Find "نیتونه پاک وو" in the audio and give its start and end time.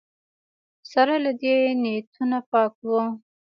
1.81-3.01